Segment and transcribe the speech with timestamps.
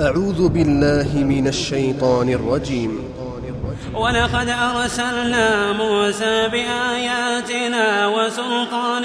[0.00, 3.04] أعوذ بالله من الشيطان الرجيم.
[3.94, 9.04] ولقد أرسلنا موسى بآياتنا وسلطان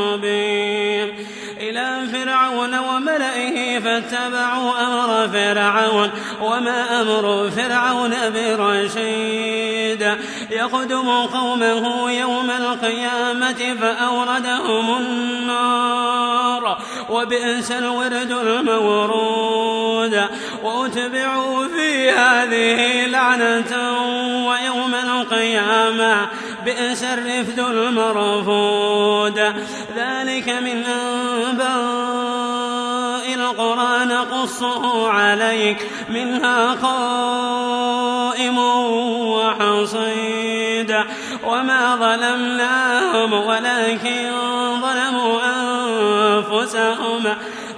[0.00, 1.14] مبين
[1.60, 6.10] إلى فرعون وملئه فاتبعوا أمر فرعون
[6.42, 10.02] وما أمر فرعون برشيد.
[10.50, 16.78] يقدم قومه يوم القيامة فأوردهم النار.
[17.10, 19.45] وبئس الورد المورود.
[20.62, 23.96] وأتبعوا في هذه لعنة
[24.48, 26.28] ويوم القيامة
[26.64, 29.38] بئس الرفد المرفود.
[29.96, 32.06] ذلك من أنباء
[33.34, 38.58] القرى نقصه عليك منها قائم
[39.28, 40.96] وحصيد.
[41.44, 44.30] وما ظلمناهم ولكن
[44.80, 47.36] ظلموا أنفسهم.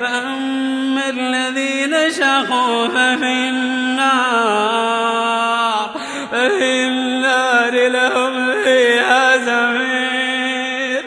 [0.00, 4.76] فأما الذين شقوا ففي النار
[6.32, 11.02] ففي النار لهم فيها زفير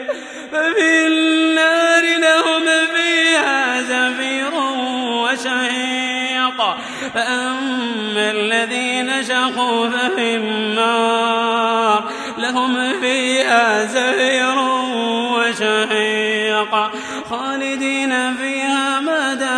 [0.52, 2.64] ففي النار لهم
[2.94, 4.54] فيها زفير
[5.24, 6.58] وشهيق.
[7.14, 12.00] فأما الذين شقوا ففي النار
[12.38, 14.58] لهم فيها زفير
[15.34, 16.74] وشهيق.
[17.30, 18.79] خالدين فيها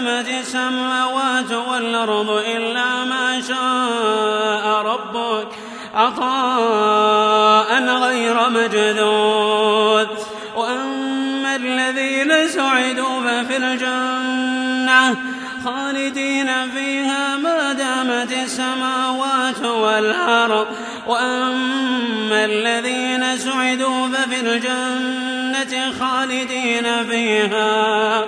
[0.00, 5.48] ما دامت السماوات والأرض إلا ما شاء ربك.
[5.94, 10.08] عطاء غير مجدود
[10.56, 15.16] وأما الذين سعدوا ففي الجنة
[15.64, 20.66] خالدين فيها ما دامت السماوات والأرض.
[21.06, 28.24] وأما الذين سعدوا ففي الجنة خالدين فيها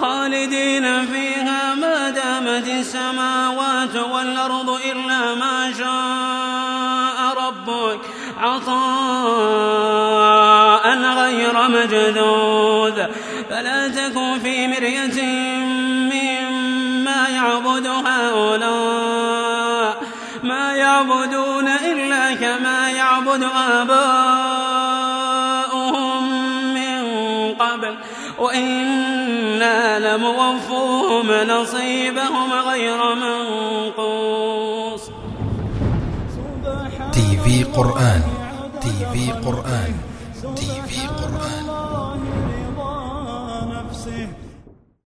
[0.00, 8.00] خالدين فيها ما دامت السماوات والأرض إلا ما شاء ربك.
[8.38, 9.68] عطاء
[10.98, 13.06] غير مجدود
[13.50, 15.22] فلا تكن في مرية
[16.12, 19.38] مما يعبد هؤلاء.
[20.42, 24.64] ما يعبدون إلا كما يعبد آباؤهم
[26.74, 27.02] من
[27.54, 27.96] قبل.
[29.68, 35.02] وإنا لموفوهم نصيبهم غير منقوص.
[37.12, 38.22] تي في قرآن
[38.80, 39.92] تي في قرآن
[40.56, 41.57] تي في قرآن.